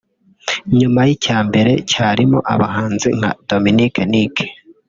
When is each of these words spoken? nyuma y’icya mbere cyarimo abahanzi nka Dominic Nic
nyuma 0.79 0.99
y’icya 1.07 1.37
mbere 1.47 1.71
cyarimo 1.91 2.39
abahanzi 2.53 3.09
nka 3.17 3.31
Dominic 3.49 3.93
Nic 4.11 4.35